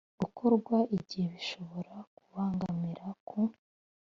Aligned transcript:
gukorwa 0.19 0.75
igihe 0.97 1.25
bishobora 1.35 1.93
kubangamira 2.15 3.07
ku 3.27 3.39